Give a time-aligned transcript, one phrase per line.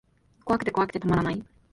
[0.45, 1.43] 怖くて怖くてたまらない